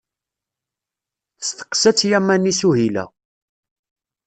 Testeqqsa-tt 1.39 2.01
Yamani 2.11 2.53
Suhila. 2.59 3.03